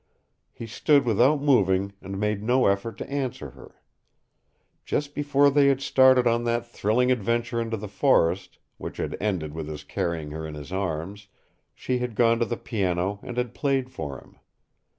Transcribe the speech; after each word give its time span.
He 0.51 0.65
stood 0.65 1.05
without 1.05 1.43
moving 1.43 1.93
and 2.01 2.19
made 2.19 2.41
no 2.41 2.65
effort 2.65 2.97
to 2.97 3.07
answer 3.07 3.51
her. 3.51 3.75
Just 4.83 5.13
before 5.13 5.51
they 5.51 5.67
had 5.67 5.79
started 5.79 6.25
on 6.25 6.43
that 6.45 6.65
thrilling 6.65 7.11
adventure 7.11 7.61
into 7.61 7.77
the 7.77 7.87
forest, 7.87 8.57
which 8.79 8.97
had 8.97 9.15
ended 9.21 9.53
with 9.53 9.67
his 9.67 9.83
carrying 9.83 10.31
her 10.31 10.47
in 10.47 10.55
his 10.55 10.71
arms, 10.71 11.27
she 11.75 11.99
had 11.99 12.15
gone 12.15 12.39
to 12.39 12.45
the 12.45 12.57
piano 12.57 13.19
and 13.21 13.37
had 13.37 13.53
played 13.53 13.91
for 13.91 14.19
him. 14.19 14.37